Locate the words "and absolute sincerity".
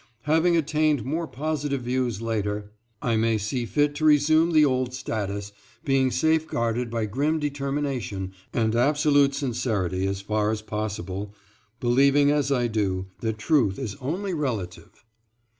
8.51-10.07